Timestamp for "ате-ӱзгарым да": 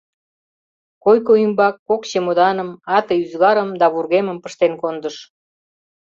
2.97-3.85